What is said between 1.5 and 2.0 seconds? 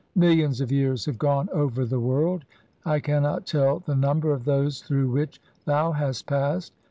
over the